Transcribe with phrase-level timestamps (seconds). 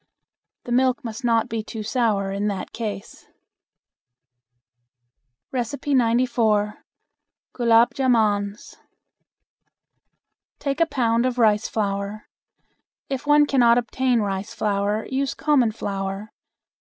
[0.63, 3.27] The milk must not be too sour in that case.
[5.53, 6.83] 94.
[7.53, 8.77] Gulab Jamans.
[10.57, 12.27] Take a pound of rice flour.
[13.11, 16.31] If one cannot obtain rice flour use common flour.